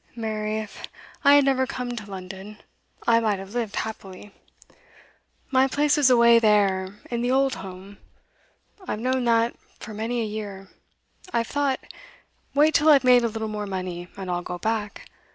Mary, 0.15 0.57
if 0.57 0.87
I 1.23 1.35
had 1.35 1.45
never 1.45 1.67
come 1.67 1.95
to 1.95 2.09
London, 2.09 2.57
I 3.05 3.19
might 3.19 3.37
have 3.37 3.53
lived 3.53 3.75
happily. 3.75 4.33
My 5.51 5.67
place 5.67 5.95
was 5.95 6.09
away 6.09 6.39
there, 6.39 6.95
in 7.11 7.21
the 7.21 7.29
old 7.29 7.53
home. 7.53 7.99
I've 8.87 8.97
known 8.99 9.25
that 9.25 9.55
for 9.77 9.93
many 9.93 10.19
a 10.21 10.25
year. 10.25 10.69
I've 11.31 11.45
thought: 11.45 11.81
wait 12.55 12.73
till 12.73 12.89
I've 12.89 13.03
made 13.03 13.23
a 13.23 13.27
little 13.27 13.47
more 13.47 13.67
money, 13.67 14.07
and 14.17 14.31
I'll 14.31 14.41
go 14.41 14.57
back. 14.57 15.07